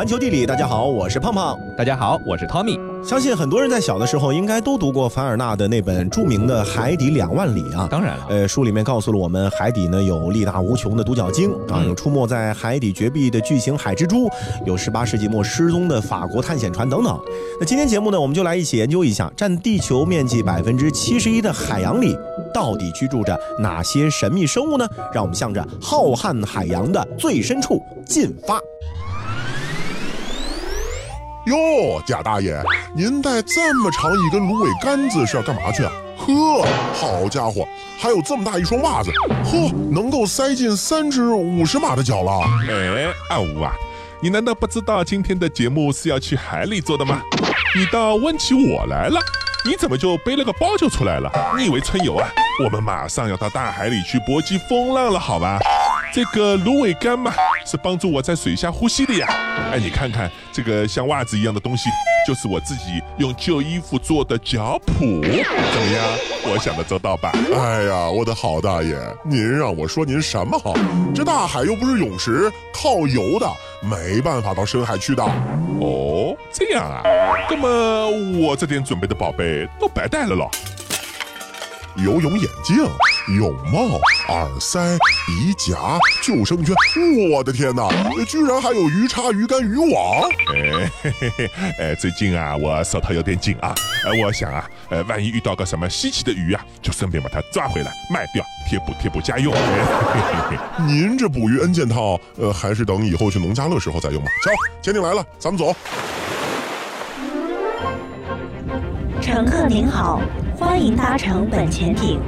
[0.00, 1.60] 环球地理，大家好，我是胖胖。
[1.76, 2.80] 大家好，我是 Tommy。
[3.04, 7.86] 相信很多人在小的时候应该都读过凡尔纳的那本著名的《海底两万里》啊。
[7.90, 14.26] 当然了，呃，书里面告诉了我们，海底呢有力大无穷的独角鲸啊，有出没在海底绝壁的巨型海蜘蛛，
[14.64, 17.20] 有十八世纪末失踪的法国探险船等等。
[17.60, 22.16] 那今天节目呢，我们就来一起研究一下，占地球面积百分之七十一的海洋里，
[22.54, 24.88] 到底居住着哪些神秘生物呢？
[25.12, 28.58] 让我们向着浩瀚海洋的最深处进发。
[31.46, 32.54] 哟，贾大爷，
[32.94, 35.90] 您带这么长一根芦苇杆子是要干嘛去啊？
[36.18, 36.62] 呵，
[36.92, 37.66] 好家伙，
[37.98, 39.10] 还有这么大一双袜子，
[39.44, 42.42] 呵，能够塞进三只五十码的脚了。
[42.68, 43.72] 哎，阿吴啊，
[44.20, 47.22] 你难道不知道今天的节目是要去海里做的吗？
[47.74, 49.18] 你倒问起我来了，
[49.64, 51.32] 你怎么就背了个包就出来了？
[51.56, 52.28] 你以为春游啊？
[52.62, 55.58] 我们马上要到大海里去搏击风浪了，好吧？
[56.12, 57.32] 这个芦苇杆嘛，
[57.64, 59.28] 是帮助我在水下呼吸的呀。
[59.72, 61.84] 哎，你看看这个像袜子一样的东西，
[62.26, 65.20] 就是我自己用旧衣服做的脚蹼。
[65.20, 66.04] 怎么样？
[66.52, 67.30] 我想的周到吧？
[67.54, 70.74] 哎呀，我的好大爷，您让我说您什么好？
[71.14, 73.48] 这大海又不是泳池，靠游的，
[73.82, 75.22] 没办法到深海去的。
[75.80, 77.02] 哦，这样啊？
[77.48, 80.50] 那么我这点准备的宝贝都白带了咯。
[81.96, 82.84] 游泳眼镜、
[83.28, 85.76] 泳帽、耳塞、鼻夹、
[86.22, 86.74] 救生圈，
[87.30, 87.88] 我的天哪，
[88.26, 90.28] 居然还有鱼叉、鱼竿、渔网！
[90.54, 93.74] 哎嘿嘿嘿，哎，最近啊，我手头有点紧啊，
[94.06, 99.52] 哎，我想啊，呃，万一遇到个什么稀奇的鱼啊，就顺便把它抓回来卖掉，贴补贴补家用。
[99.54, 99.60] 哎、
[100.50, 104.28] 嘿嘿您这捕鱼 N 件套，呃，还是等以后去农家乐时候再用吧。
[104.44, 104.50] 瞧，
[104.82, 105.74] 潜艇来了，咱们走。
[109.20, 110.20] 乘客您好，
[110.58, 112.18] 欢迎搭乘本潜艇。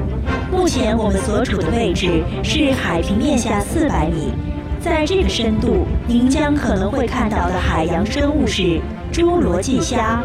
[0.52, 4.34] 目前我们所处的位置是海平面下四百米，
[4.78, 8.78] 在这个深度，您将可能会看到的海洋生物是
[9.10, 10.22] 侏罗纪虾。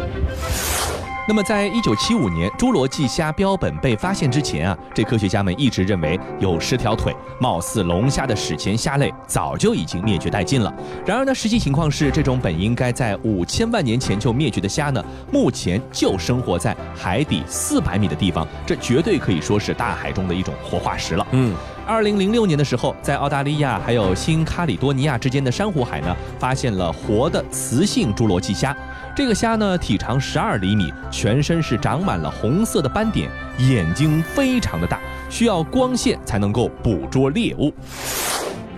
[1.28, 10.72] 那么，在一九七五年侏罗纪虾标本被发现之前啊，这科学家们一直认为有十条腿、貌似龙虾的史前虾类早就已经灭绝殆尽了。
[11.04, 21.26] 然而呢，实际情况是，这种本应该在五千万年前就灭绝的虾呢，目前就生活在海底四百米的地方，这绝对可以说是大海中的一种活化石了。
[21.32, 21.54] 嗯，
[21.86, 28.74] 二零零六年的时候，在澳大利亚还有新喀里多尼亚之间的珊瑚海呢，发现了活的雌性侏罗纪虾。
[29.18, 37.74] 这个虾呢，体长十二厘米，全身是长满了红色的斑点，眼睛非常的大，需要光线才能够捕捉猎物。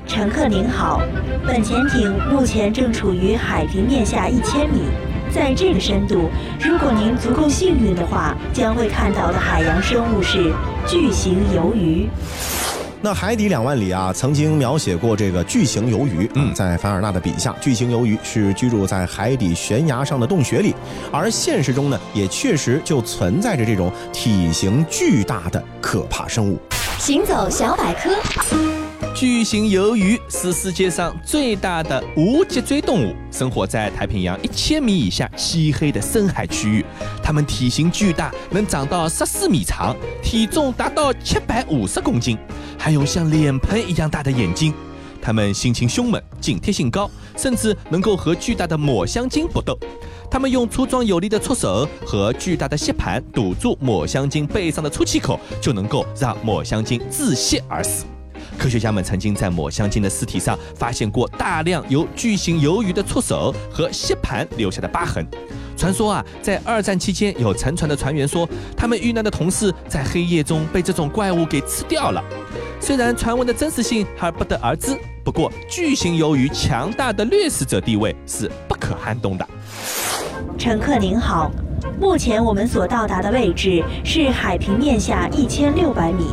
[0.07, 1.03] 乘客您好，
[1.47, 4.85] 本潜艇目前正处于海平面下一千米，
[5.31, 10.55] 在这个深度，如果您足够幸运的话，将会看到的海洋生物是
[10.87, 12.09] 巨型鱿鱼。
[13.03, 16.31] 那海底两万里啊，曾经描写过这个巨型鱿鱼。
[16.35, 20.75] 嗯，在凡尔纳的笔下，巨型鱿鱼是居住在海底悬崖上的洞穴里，
[21.11, 26.61] 而现实中呢，也确实就存在着这种体型巨大的可怕生物。
[26.99, 28.11] 行走小百科。
[29.21, 36.83] 巨型鱿鱼是世界上最大的无脊椎动物，生活在太平洋一千米以下漆黑的深海区域。
[37.23, 42.39] 它们体型巨大，能长到十四米长，体重达到七百五十公斤，
[42.79, 44.73] 还有像脸盆一样大的眼睛。
[45.21, 49.79] 它们性情凶猛，警惕性高，甚至能够和巨大的抹香鲸搏斗。
[50.31, 58.07] 它们用粗壮有力的触手和巨大的吸盘堵住抹香鲸背上的出气口，就能够让抹香鲸窒息而死。
[58.61, 65.27] 科学家们曾经在抹香鲸的尸体上发现过大量由巨型鱿鱼的触手和吸盘留下的疤痕。
[65.79, 72.23] 传说啊，在二战期间，有沉船的船员说，他们遇难的同事在黑夜中被这种怪物给吃掉了。
[72.79, 74.95] 虽然传闻的真实性还不得而知，
[75.25, 79.49] 不过巨型鱿鱼强大的掠食者地位是不可撼动的。
[80.59, 81.51] 乘客您好，
[81.99, 86.27] 目前我们所到达的位置是海平面下一千六百米。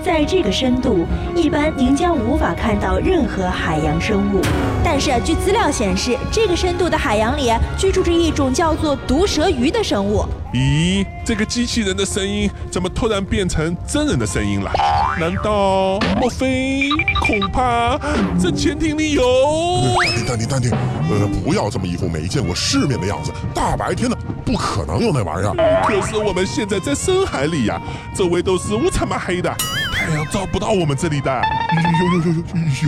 [0.00, 1.04] 在这个深度，
[1.36, 4.40] 一般您将无法看到任何海洋生物。
[4.82, 10.24] 但是，据资料显示，这个深度的海洋里居住着一种叫做毒蛇鱼的生物。
[10.52, 14.72] 咦，这个机器人的声音怎么突然变成真人的声音了？
[15.18, 15.98] 难道？
[16.20, 16.88] 莫非？
[17.20, 17.96] 恐怕
[18.40, 19.22] 这潜艇里有？
[20.04, 20.70] 淡定，淡定，淡定。
[21.10, 23.30] 呃，不要这么一副没见过世面的样子。
[23.54, 25.82] 大白天的，不可能有那玩意儿。
[25.86, 27.80] 可是我们现在在深海里呀，
[28.14, 29.54] 周围都是乌漆嘛黑的。
[29.94, 31.42] 太阳照不到我们这里的，
[31.76, 32.32] 有有有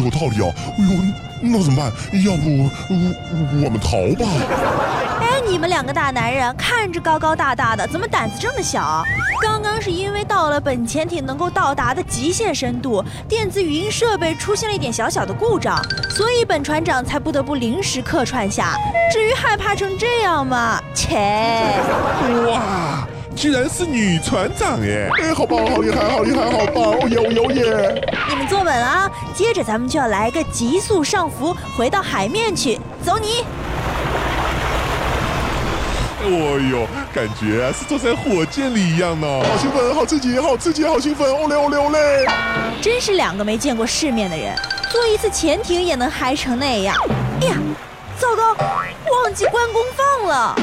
[0.01, 0.53] 有有道理哦！
[0.79, 1.01] 哎呦，
[1.43, 1.93] 那怎么办？
[2.25, 4.27] 要不我我们逃吧？
[5.43, 9.03] 哎，你们两个大男人看着高高大大的，怎么胆子这么小？
[9.41, 15.77] 刚刚是因为到了本潜艇能够到达的极限深度，电子语音设备出现了一点小小的故障，
[16.11, 18.77] 所以本船长才不得不临时客串下。
[19.13, 20.81] 至于害怕成这样吗？
[20.95, 21.17] 切！
[22.49, 25.09] 哇，居然是女船长耶！
[25.21, 26.85] 哎，好棒，好厉害，好厉害，好棒！
[26.85, 28.03] 哦耶，哦耶，哦耶！
[28.31, 29.11] 你们坐稳了啊！
[29.35, 32.79] 接着咱们就要来个急速上浮，回到海面去。
[33.05, 33.45] 走你！
[36.25, 39.27] 哦呦，感觉是坐在火箭里一样呢。
[39.27, 41.27] 好兴奋，好刺激，好刺激，好兴奋！
[41.29, 42.27] 哦嘞，哦嘞，哦嘞！
[42.81, 44.55] 真是两个没见过世面的人，
[44.91, 46.97] 坐一次潜艇也能嗨成那样。
[47.41, 47.57] 哎呀，
[48.19, 50.55] 糟糕，忘记关功放了。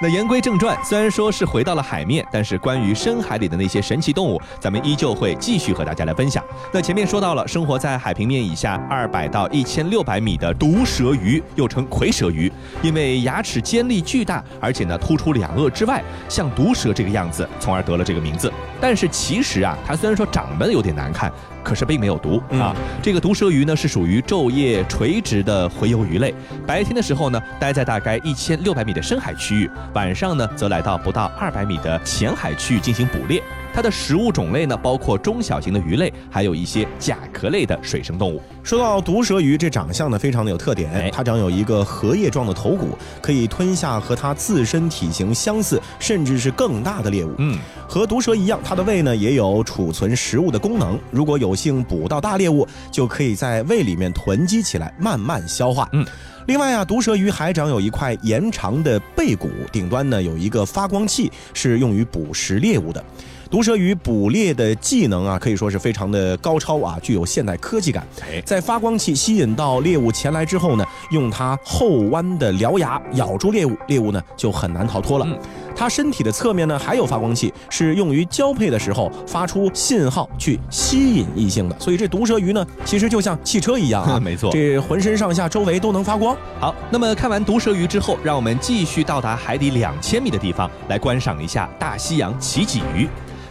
[0.00, 6.44] 那言归正传，虽然说是回到了海面，但是关于深海里的那些神奇动物，咱们依旧会继续和大家来分享。
[6.72, 12.50] 那前面说到了，生活在海平面以下二百到一千六百米的毒蛇鱼，又称蝰蛇鱼，
[12.80, 18.52] 因为牙齿尖利巨大，而且呢突出两颚之外，像毒蛇这个样子，从而得了这个名字。
[18.80, 21.32] 但是其实啊，它虽然说长得有点难看。
[21.68, 22.74] 可是并没有毒啊！
[23.02, 26.34] 这个毒蛇鱼呢是属于昼夜垂直的洄游鱼类，
[26.66, 33.42] 白天的时候呢待在大概一千六百米的深海区域，晚上呢则来到不到二百米的浅海区域进行捕猎。
[33.72, 38.42] 它的食物种类呢，包括中小型的鱼类，还有一些甲壳类的水生动物。
[38.64, 47.34] 说到毒蛇鱼，这长相呢非常的有特点，它长有一个荷叶状的头骨，可以吞下和它自身体型相似，甚至是更大的猎物。
[47.38, 50.98] 嗯，和毒蛇一样，它的胃呢也有储存食物的功能。
[51.10, 55.88] 如果有幸捕到大猎物，就可以在胃里面囤积起来，慢慢消化。
[55.92, 56.04] 嗯，
[56.46, 63.02] 另外啊，毒蛇鱼还长有一块延长的背骨，顶端呢有一个发光器，是用于捕食猎物的。
[63.50, 68.06] 毒蛇鱼捕猎的技能啊，可以说是非常的高超啊，具有现代科技感。
[68.44, 75.26] 在发光器吸引到猎物前来之后呢，用它后弯的獠牙咬住猎物，猎物呢就很难逃脱了。
[75.74, 81.76] 它身体的侧面呢还有发光器，是用于交配的时候发出信号去吸引异性的。
[81.80, 86.36] 所以这毒蛇鱼呢，其实就像汽车一样啊， 没错，这浑身上下周围都能发光。
[86.60, 93.08] 好，那么看完毒蛇鱼之后，让我们继续到达海底两千米的地方来观赏一下大西洋奇脊鱼。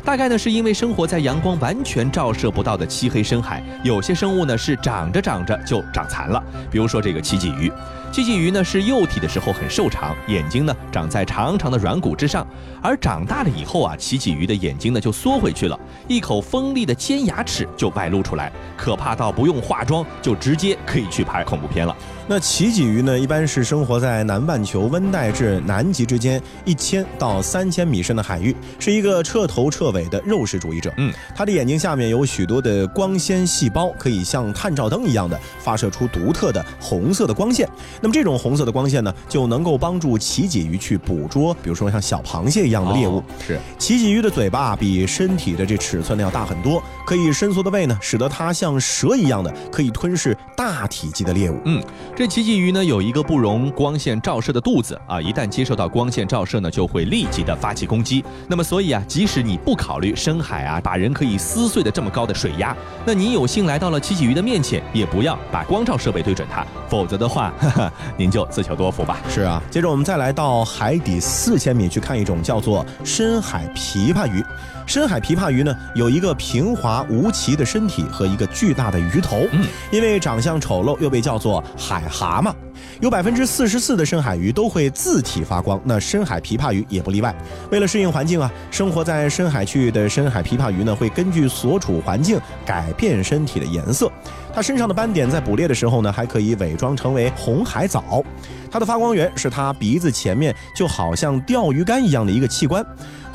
[0.08, 6.42] 大概呢，是因为生活在阳光完全照射不到的漆黑深海，有些生物呢是长着长着就长残了。
[6.72, 7.70] 比如说这个奇脊鱼，
[8.18, 12.48] 奇脊鱼呢是幼体的时候很瘦长，眼睛呢长在长长的软骨之上，
[12.82, 21.96] 而长大了以后啊，奇脊鱼的眼睛呢就缩回去了，一口锋利的尖牙齿就外露出来，可怕到不用化妆就直接可以去拍恐怖片了。
[22.30, 30.92] 那奇脊鱼呢，一般是生活在南半球温带至南极之间一千到三千米深的海域，是一个彻头彻尾的肉食主义者。
[30.98, 37.70] 嗯，它的眼睛下面有许多的光纤细胞，可以像探照灯一样的发射出独特的红色的光线。
[38.02, 43.22] 那么这种红色的光线呢，就能够帮助奇脊鱼去捕捉，比如说像小螃蟹一样的猎物。
[43.46, 51.62] 是，奇脊鱼的嘴巴比身体的这尺寸呢要大很多，可以伸缩的胃呢，使得它像蛇一样的可以吞噬大体积的猎物。
[51.64, 51.82] 嗯。
[52.16, 58.26] 这奇迹鱼呢有一个不容光线照射的肚子啊，一旦接受到光线照射呢，就会立即的发起攻击。
[58.48, 62.76] 那么所以啊，即使你不考虑深海啊把人可以撕碎的这么高的水压，
[63.06, 69.20] 那你有幸来到了奇迹鱼的面前，也不要把光照设备对准它，否则的话，哈哈，您就自求多福吧。
[69.30, 74.44] 是啊，接着我们再来到海底四千米去看一种叫做深海琵琶鱼。
[74.88, 79.46] 深海琵琶鱼呢，有一个平滑无奇的身体和一个巨大的鱼头，
[79.92, 82.54] 因为长相丑陋，又被叫做海蛤蟆。
[83.02, 87.36] 有百分之四十四的深海鱼都会自体发光，那深海琵琶鱼也不例外。
[87.70, 94.10] 为了适应环境啊，生活在深海区域的深海琵琶鱼呢，会根据所处环境改变身体的颜色。
[94.54, 98.24] 它身上的斑点在捕猎的时候呢，还可以伪装成为红海藻。
[98.72, 102.86] 它的发光源是它鼻子前面就好像钓鱼竿一样的一个器官。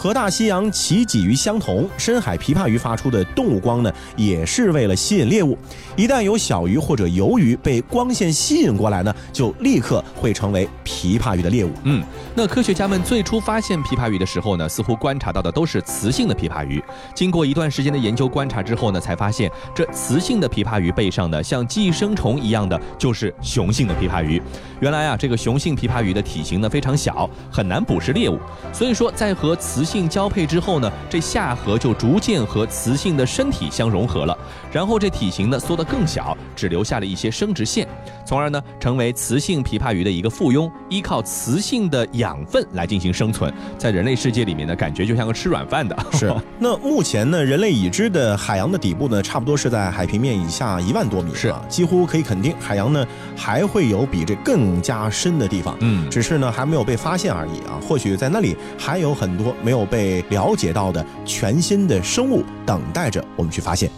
[0.02, 5.56] 和大西洋奇脊鱼相同，深海琵琶鱼发出的动物光呢，也是为了吸引猎物。
[5.94, 11.70] 一旦有小鱼或者鱿鱼被光线吸引过来呢，就立刻会成为琵琶鱼的猎物。
[11.84, 12.02] 嗯，
[12.34, 16.82] 那科学家们最初发现琵琶鱼的时候呢，似乎观察到的都是雌性的琵琶鱼。
[17.14, 24.42] 经过一段时间的研究观察之后呢，才发现这雌性的琵琶鱼背上呢，像寄生虫一样的就是雄性的琵琶鱼。
[24.80, 28.36] 原来啊，这个雄性琵琶鱼的体型呢非常小，很难捕食猎物，
[28.72, 34.36] 所以说在和雌性交配之后呢，这下颌就逐渐和雌性的身体相融合了，
[34.70, 37.86] 然后这体型呢缩得更小，只留下了一些生殖腺，
[38.24, 43.52] 从而呢成为雌性琵琶鱼的一个附庸，依靠雌性的养分来进行生存。
[43.76, 45.96] 在人类世界里面呢，感觉就像个吃软饭的。
[46.12, 46.32] 是。
[46.58, 53.06] 那目前呢，人类已知的海洋的底部呢，差不多是在海平面以下一万多米，是啊，几乎可以肯定，海洋呢
[53.36, 57.80] 还会有比这更加深的地方，嗯只是呢还没有被发现而已啊。
[57.86, 63.90] 或许在那里还有很多没有被了解到的全新的生物等待着我们去发现。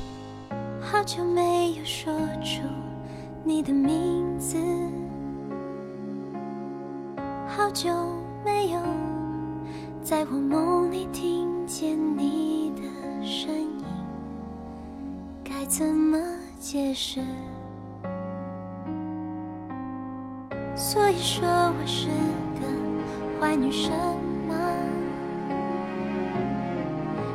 [0.81, 2.13] 好久没有说
[2.43, 2.61] 出
[3.45, 4.57] 你的名字，
[7.47, 7.91] 好久
[8.45, 8.81] 没有
[10.03, 12.83] 在我梦里听见你的
[13.27, 13.85] 声音，
[15.43, 16.19] 该怎么
[16.59, 17.21] 解释？
[20.77, 22.09] 所以说我是
[22.61, 22.67] 个
[23.41, 23.93] 坏女生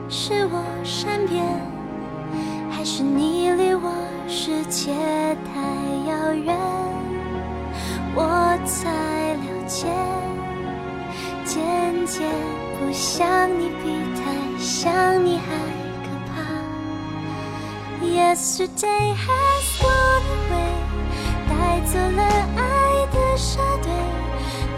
[0.10, 1.46] 是我善变？
[2.72, 3.92] 还是你离我
[4.28, 4.92] 世界
[5.46, 5.62] 太
[6.10, 6.58] 遥远，
[8.16, 8.90] 我才
[9.36, 9.86] 了解，
[11.46, 12.28] 渐渐
[12.80, 14.24] 不想你比太
[14.58, 14.92] 想
[15.24, 15.46] 你还
[16.04, 16.34] 可怕。
[18.04, 20.74] Yesterday has gone away，
[21.48, 21.52] 带
[21.86, 22.24] 走了
[22.56, 22.62] 爱
[23.12, 23.92] 的沙堆，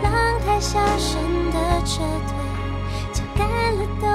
[0.04, 0.12] 浪
[0.46, 1.10] 太小声
[1.52, 2.36] 的撤退，
[3.14, 3.40] 脚干
[3.76, 4.06] 了都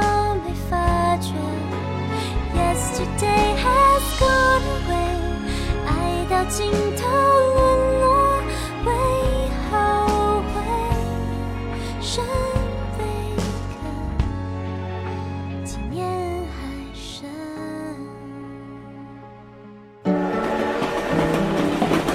[0.44, 1.32] 没发觉。
[2.54, 4.94] Yesterday has gone away，
[5.86, 5.90] 爱
[6.28, 7.02] 到尽头
[7.54, 7.56] 沦
[8.00, 8.06] 落，
[8.84, 8.88] 为
[9.70, 9.74] 后
[10.54, 10.56] 悔，
[12.00, 12.24] 深
[12.98, 13.00] 悲
[13.72, 13.76] 可
[15.64, 15.94] 纪念
[16.50, 16.54] 还
[16.94, 17.28] 深。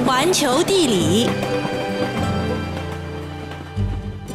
[0.05, 1.29] 环球地理，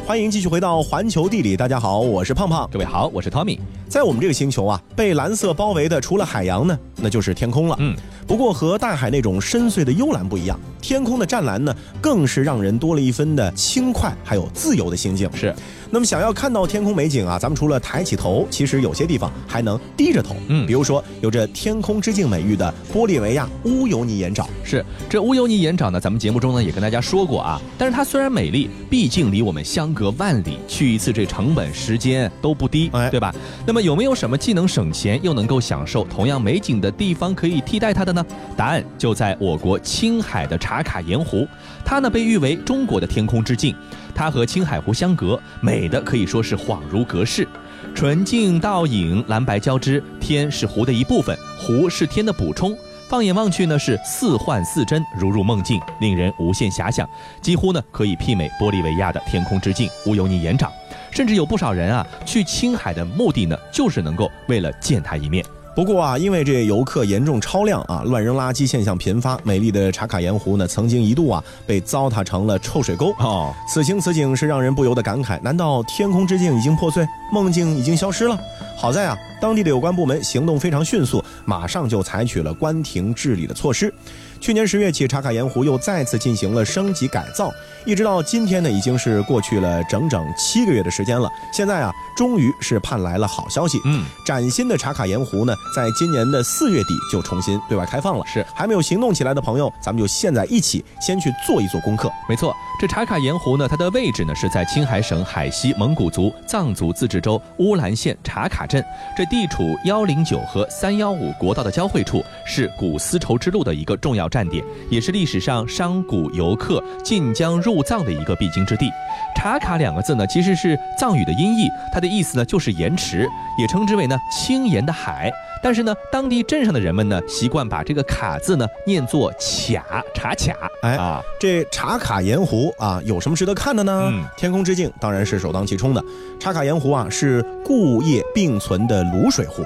[0.07, 2.65] 欢迎继续回到环球地理，大家好，我是胖胖。
[2.71, 3.59] 各位好，我是 Tommy。
[3.89, 7.75] 在我们这个星球啊，被蓝色包围的除了海洋呢，那就是天空了。
[7.79, 15.29] 嗯，不过和大海那种深邃的幽蓝不一样，天空的湛蓝呢，更是让人多了一分的轻快，还有自由的心境。
[15.33, 15.55] 是，
[15.89, 20.35] 那么想要看到天空美景啊，咱们除了抬起头，其实有些地方还能低着头。
[20.47, 24.45] 嗯比如说有着“天空之镜”美誉的玻利维亚乌尤尼盐沼。
[24.63, 33.33] 是这乌尤尼盐沼呢，咱们节目中呢也跟大家说过啊，但是它虽然美丽，毕竟离我们相隔万里，去一次这成本时间都不低，哎对吧？
[33.65, 38.25] 那么有没有什么既能省钱又能够享受同样美景的地方可以替代它的呢？
[38.55, 41.47] 答案就在我国青海的茶卡盐湖，
[41.85, 43.75] 它呢被誉为中国的天空之镜，
[44.13, 47.47] 它和青海湖相隔，美的可以说是恍如隔世。
[47.95, 52.75] 纯净倒影，蓝白交织，天是湖的一部分，湖是天的补充。
[53.09, 57.09] 放眼望去呢，是似幻似真，如入梦境，令人无限遐想，
[57.41, 60.69] 几乎呢可以媲美玻利维亚的天空之镜无由你言长。
[61.09, 65.43] 甚至有不少人啊，去青海的目的呢，就是能够为了见它一面。
[65.77, 73.13] 不过啊，因为这游客严重超量啊，乱扔垃圾现象频发，美丽的茶卡盐湖呢，曾经一度啊被糟蹋成了臭水沟。
[73.19, 78.35] 哦，此情此景是让人不由得感慨：难道天空之镜已经破碎，梦境已经消失了？
[78.75, 83.93] 好在啊，当地的有关部门行动非常迅速，马上就采取了关停治理的措施。
[84.39, 87.51] 去年十月起，茶卡盐湖又再次进行了升级改造，
[87.85, 91.29] 一直到今天呢，已经是过去了整整七个月的时间了。
[91.51, 93.79] 现在啊，终于是盼来了好消息。
[93.85, 98.25] 嗯，崭新的茶卡盐湖呢，在今年的四月底就重新对外开放了。
[98.25, 102.11] 是还没有行动起来的朋友，咱们就现在一起先去做一做功课。
[102.27, 108.83] 没错，这茶卡盐湖呢，它的位置呢是在青海省海西蒙古族藏族自治州乌兰县茶卡镇，
[109.15, 118.89] 这地处幺零九和三幺五国道的交汇处，是古丝绸之路的一个重要站点，也是历史上商贾游客进江入藏的一个必经之地。
[119.35, 123.27] 茶卡两个字呢，其实是藏语的音译，它的意思呢就是盐池，
[123.59, 125.31] 也称之为呢青盐的海。
[125.63, 130.71] 但是呢，当地镇上的人们呢，习惯把这个卡字呢念作卡茶卡。
[130.81, 134.09] 哎啊，这茶卡盐湖啊，有什么值得看的呢？
[134.11, 136.03] 嗯天空之镜当然是首当其冲的。
[136.39, 139.63] 茶卡盐湖啊，是固液并存的卤水湖，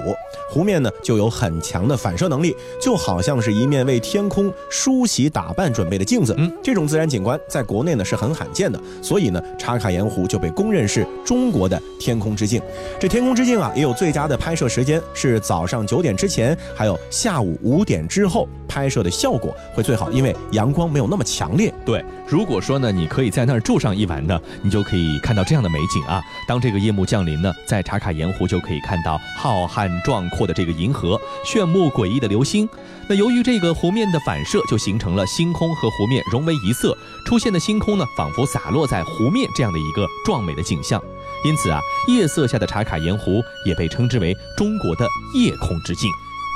[0.48, 6.34] 湖面呢就有很强的反射能力，就好像是一面为天空梳洗打扮准备的镜子。
[6.38, 12.60] 嗯，这种自然景观在国内呢是很罕见的，所以呢，茶卡盐湖就被公认是中国的天空之镜。
[12.98, 21.72] 这天空之镜啊，也有最佳的拍摄时间是早上九点之前，还有下午五点之后，拍摄的效果会最好，因为阳光没有那么强烈。
[21.84, 26.22] 对，如果说呢，你可以在那儿住上一晚呢，你就可以看到这样的美景啊。
[26.46, 32.68] 当这个夜幕降临呢，在茶卡盐湖就可以看到浩瀚壮阔的这个银河，炫目诡异的流星。
[33.08, 36.96] 那由于这个湖面的反射，就形成了星空和湖面融为一色，
[37.26, 41.02] 出现的星空呢，仿佛洒落在湖面这样的一个壮美的景象。
[41.44, 46.10] 因此啊，夜色下的茶卡盐湖也被称之为中国的夜空之镜。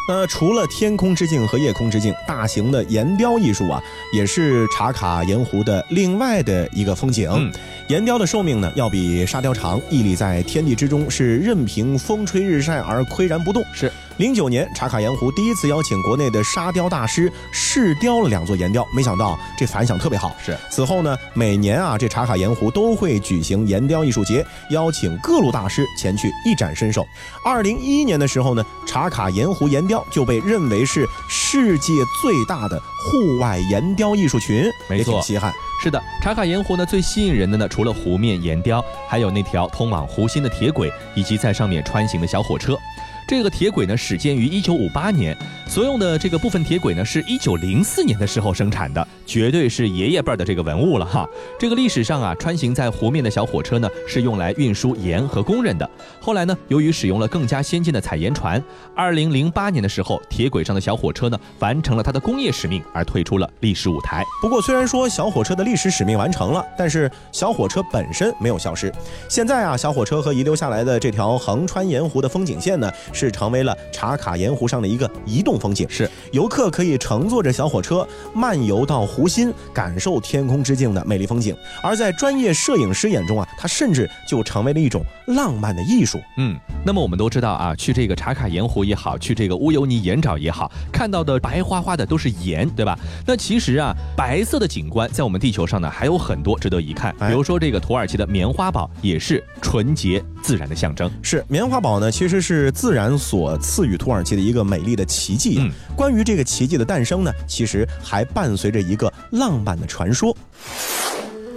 [0.08, 3.82] 那除了天空之镜和夜空之镜，大型的岩雕艺术啊，
[4.14, 7.28] 也是茶卡盐湖的另外的一个风景。
[7.34, 7.52] 嗯
[7.88, 13.64] 岩雕的寿命呢，要比沙雕长，屹立在天地之中，是任凭风吹日晒而岿然不动。
[13.72, 20.34] 是零九年，茶卡盐湖第一次邀请国内的沙雕大师试雕了两座岩雕，没想到这反响特别好。
[20.42, 27.06] 是此后呢，每年啊，这茶卡盐湖都会举行岩雕艺术节，邀请各路大师前去一展身手。
[27.44, 31.92] 二零一一年的时候呢，茶卡盐湖岩雕就被认为是世界
[32.22, 35.52] 最大的户外岩雕艺术群，没错稀罕。
[35.82, 42.78] 是的，茶卡盐湖呢最吸引人的呢，除了湖面岩雕，还有那条通往湖心的铁轨，以及在上面穿行的小火车。
[43.26, 45.36] 这个铁轨呢始建于一九五八年，
[45.68, 51.28] 所用的这个部分铁轨呢是一九零四年的时候生产的，绝对是爷爷辈的这个文物了哈。
[51.58, 55.88] 这个历史上啊，穿行在湖面的小火车呢是用来运输盐和工人的。
[56.20, 58.62] 后来呢，由于使用了更加先进的采盐船，
[58.94, 64.24] 二零零八年的时候，铁轨上的小火车呢完成了它的工业使命，而退出了历史舞台。
[64.40, 68.90] 不过，虽然说小火车的历史使命完成了，但是小火车本身没有消失。
[69.28, 75.86] 现在啊，小火车和遗留下来的这条横穿盐湖的风景线呢，是成为了茶卡盐湖上的一个移动风景。
[75.88, 81.56] 是游客可以乘坐着小火车漫游到湖心，感受天空之境的美丽风景。
[81.82, 86.18] 而在专业摄影师眼中啊，它甚至就成为了一种浪漫的艺术。
[86.38, 92.98] 嗯，那么我们都知道啊，去这个茶卡盐湖也好，去这个乌尤尼盐沼也好，看到的白花花的都是盐，对吧？
[93.26, 101.10] 那其实啊，白色的景观在我们地球上呢还有很多值得一看，哎比如说这个土耳其的棉花堡也是纯洁自然的象征。
[101.22, 105.45] 是棉花堡呢，其实是自然所赐予土耳其的一个美丽的奇迹。
[105.58, 110.36] 嗯关于这个奇迹的诞生呢，其实还伴随着一个浪漫的传说。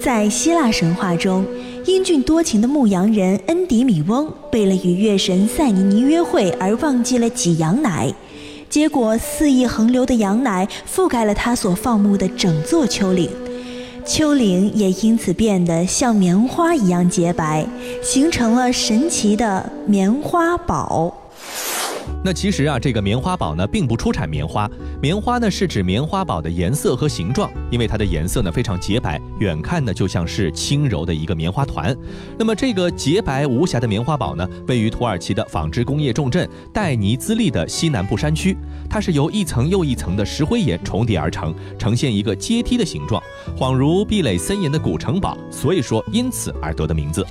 [0.02, 1.46] 在希腊神话中，
[1.86, 8.14] 英俊多情的牧羊人恩迪米翁为了与月神塞尼尼约会而忘记了挤羊奶，
[8.70, 13.30] 结果肆意横流的羊奶覆盖了他所放牧的整座丘陵，
[14.06, 17.68] 丘陵也因此变得像棉花一样洁白，
[18.02, 21.14] 形成了神奇的棉花堡。
[22.22, 24.70] 那其实啊，这个棉花堡呢，并不出产棉花，
[25.02, 31.96] 棉花呢是指棉花堡的颜色和形状，因为它的颜色呢非常洁白，远看呢就像是轻柔的一个棉花团。
[32.38, 38.58] 那么这个洁白无瑕的棉花堡呢，位于土耳其的纺织工业重镇戴尼兹利的西南部山区，
[38.90, 43.24] 它是由一层又一层的石灰岩重叠而成，呈现一个阶梯的形状，
[43.58, 47.26] 恍如壁垒森严的古城堡，所以说因此而得的名字。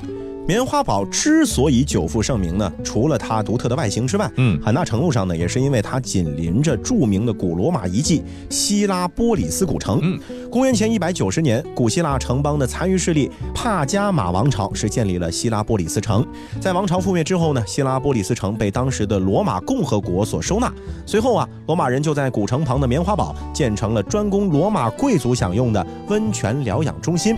[0.48, 9.98] 棉花堡之所以久负盛名呢，除了它独特的外形之外，嗯很大程度上呢，也是因为它紧邻着著名的古罗马遗迹希拉波里斯古城。
[10.00, 10.18] 嗯，
[10.50, 16.26] 公元前一百九十年，古希腊城邦的残余势力帕加马王朝是建立了希拉波里斯城。
[16.58, 20.72] 在王朝覆灭之后呢，希拉波里斯城被当时的罗马共和国所收纳。
[21.04, 27.36] 随后啊，罗马人就在古城旁的棉花堡建成了专供罗马贵族享用的温泉疗养中心。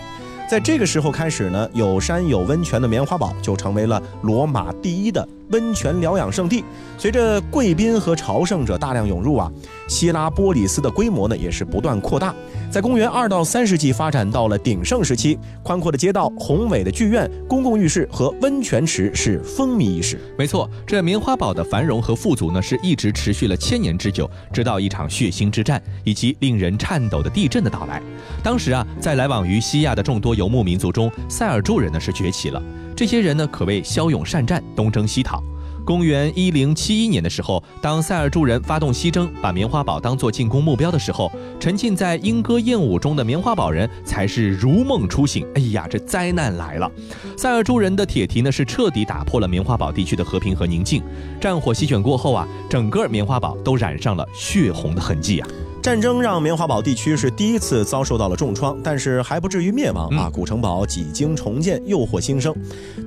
[0.51, 6.63] 在这个时候开始呢，有山有温泉的棉花堡就成为了罗马第一的温泉疗养胜地。
[6.97, 9.51] 随着贵宾和朝圣者大量涌入啊，
[9.87, 12.33] 希拉波里斯的规模呢也是不断扩大。
[12.69, 20.19] 在公元二到三世纪发展到了鼎盛时期，宽阔的街道、宏伟的剧院、公共浴室和温泉池是风靡一时。
[20.37, 28.01] 没错，这棉花堡的繁荣和富足呢，是一直持续了千年之久，直到一场血腥之战以及令人颤抖的地震的到来。
[28.43, 32.61] 当时啊，在来往于西亚的众多游牧民族中，塞尔柱人呢是崛起了。
[33.01, 35.43] 这些人呢，可谓骁勇善战，东征西讨。
[35.83, 45.43] 公元一零七一年的时候，当塞尔柱人发动西征，把棉花堡当作进攻目标的时候，沉浸在莺歌燕舞中的棉花堡人才是如梦初醒。
[45.55, 46.91] 哎呀，这灾难来了！
[47.35, 51.01] 塞尔柱人的铁蹄呢，是彻底打破了棉花堡地区的和平和宁静。
[51.39, 55.47] 战火席卷过后啊，整个棉花堡都染上了血红的痕迹啊。
[55.81, 60.27] 战争让棉花堡地区是第一次遭受到了重创，但是还不至于灭亡啊！
[60.27, 62.55] 嗯古城堡几经重建，又获新生。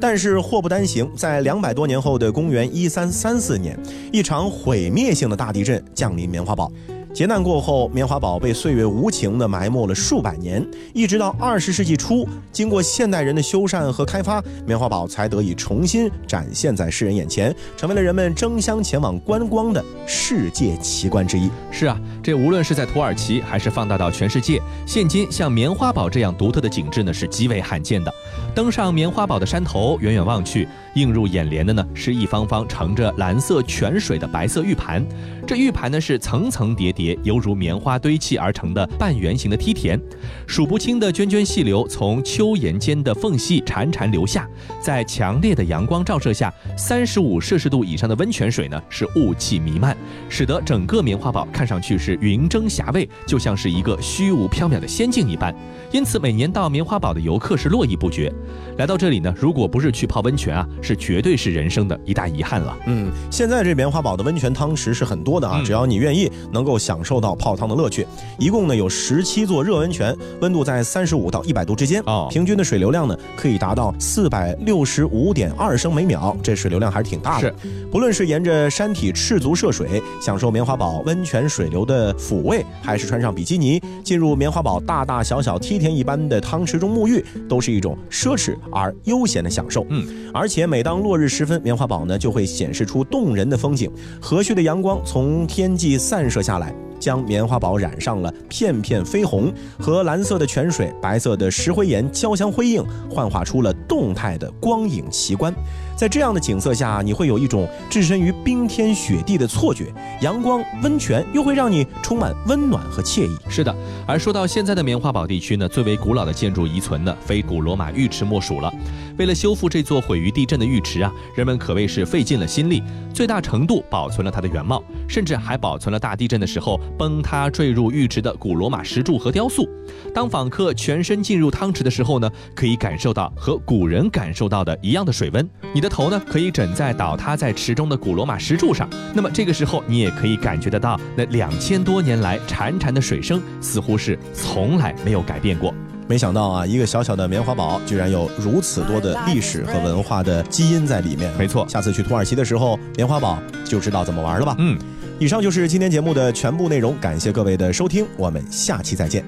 [0.01, 3.79] 但是祸不单行，在两百多年后的公元一三三四年，
[4.13, 6.71] 一场毁灭性的大地震降临棉花堡。
[7.15, 21.49] 劫难过后，棉花堡被岁月无情地埋没了数百年，一直到二十世纪初，经过现代人的修缮和开发，棉花堡才得以重新展现在世人眼前，成为了人们争相前往观光的世界奇观之一。
[21.71, 28.13] 是啊，这无论是在土耳其，还是放大到全世界，现今像棉花堡这样独特的景致呢，是极为罕见的。
[28.57, 35.05] 登上棉花堡的山头，远远望去，映入眼帘的呢是一方方盛着蓝色泉水的白色玉盘。
[35.47, 40.01] 这玉盘呢是层层叠叠，犹如棉花堆砌而成的半圆形的梯田，
[40.47, 44.49] 数不清的涓涓细流从丘岩间的缝隙潺潺流下，
[44.81, 49.95] 在强烈的阳光照射下，三十五摄氏度以上的温泉水呢是雾气弥漫，
[50.31, 55.55] 使得整个棉花堡看上去是云蒸霞蔚，就像是一个虚无缥缈的仙境一般。
[55.93, 58.33] 因此，每年到棉花堡的游客是络绎不绝。
[58.79, 62.77] 来到这里呢，如果不是去泡温泉啊，是绝对是人生的一大遗憾了。
[62.87, 68.07] 嗯，现在这棉花堡的温泉汤池是很多的啊，嗯只要你愿意，能够享受到泡汤的乐趣。
[68.39, 77.55] 一共呢有十七座热温泉，温度在三十五到一百度之间，啊平均的水流量呢可以达到四百六十五点二升每秒，这水流量还是挺大的。
[77.91, 89.87] 不论是沿着山体赤足涉水，享受棉花堡温泉水流的抚慰，还是穿上比基尼进入棉花堡大大小小梯田一般的汤池中沐浴，都是一种奢侈而悠闲的享受。
[89.91, 93.89] 嗯，而且每每当落日时分，棉花堡呢就会显示出动人的风景，
[94.21, 96.75] 和煦的阳光从天际散射下来。
[96.99, 105.55] 将棉花堡染上了片片绯红，和蓝色的泉水、白色的石灰岩交相辉映，幻化出了动态的光影奇观。
[105.95, 113.37] 在这样的景色下，你会有一种置身于冰天雪地的错觉，阳光、温泉又会让你充满温暖和惬意。
[113.51, 113.75] 是的，
[114.07, 118.73] 而说到现在的棉花堡地区呢，最为古老的建筑遗存呢，非古罗马浴池莫属了。
[119.19, 129.69] 为了修复这座毁于地震的浴池啊，人们可谓是费尽了心力，最大程度保存了它的原貌，甚至还保存了大地震的时候崩塌坠入浴池的古罗马石柱和雕塑。
[130.13, 135.49] 当访客全身进入汤池的时候呢，可以感受到和古人感受到的一样的水温。
[135.73, 145.73] 你的头呢，可以枕在倒塌在池中的古罗马石柱上，那么这个时候你也可以感觉得到，那两千多年来潺潺的水声似乎是从来没有改变过。
[146.07, 151.33] 没想到啊，一个小小的棉花堡居然有如此多的历史和文化的基因在里面。
[151.39, 154.55] 没错下次去土耳其的时候，棉花堡就知道怎么玩了吧。
[154.59, 154.79] 嗯，
[155.19, 159.25] 以上就是今天节目的全部内容，感谢各位的收听，我们下期再见。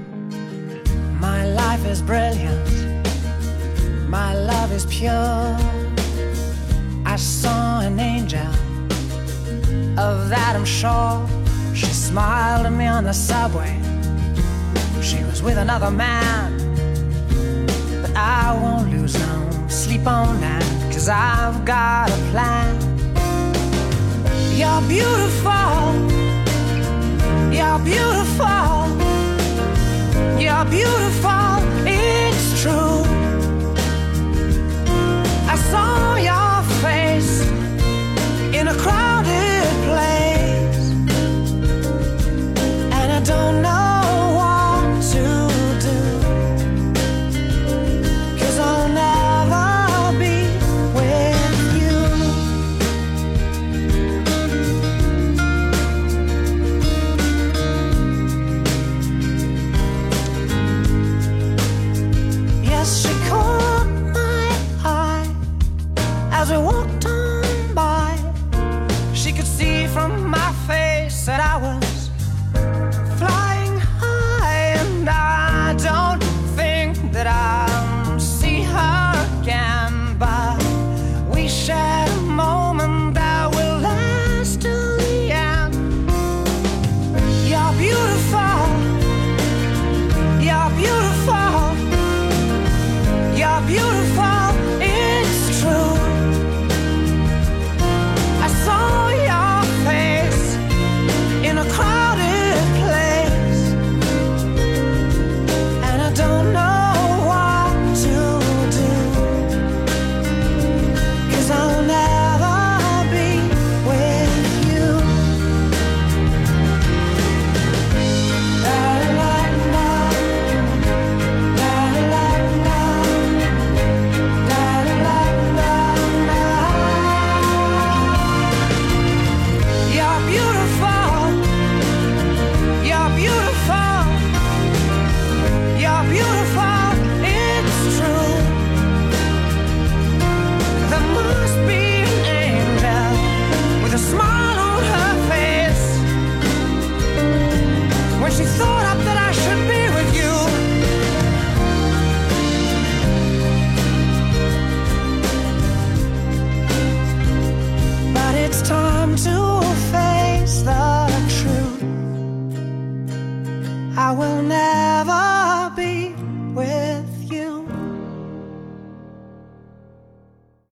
[1.21, 2.61] My life is brilliant.
[4.11, 5.57] My love is pure.
[7.05, 8.41] I saw an angel.
[9.97, 11.27] Of that I'm sure.
[11.75, 13.81] She smiled at me on the subway.
[15.01, 16.56] She was with another man.
[18.17, 20.63] I won't lose no sleep on that.
[20.93, 22.75] Cause I've got a plan.
[24.57, 25.77] You're beautiful.
[27.53, 28.87] You're beautiful.
[30.41, 33.26] You're beautiful, it's true.